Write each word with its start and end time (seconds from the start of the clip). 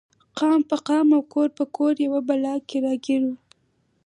قام 0.37 0.59
په 0.69 0.77
قام 0.87 1.07
او 1.15 1.21
کور 1.33 1.49
په 1.57 1.63
کور 1.75 1.93
یوې 2.05 2.21
بلا 2.27 2.55
کې 2.67 2.77
راګیر 2.85 3.21
و. 3.27 3.31